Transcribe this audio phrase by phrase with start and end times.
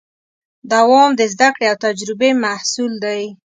[0.71, 3.21] دوام د زدهکړې او تجربې محصول دی.